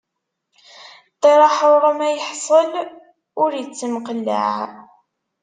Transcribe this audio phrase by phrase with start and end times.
[1.15, 2.71] Ṭṭiṛ aḥṛuṛ ma iḥṣel,
[3.41, 4.59] ur ittemqellaɛ.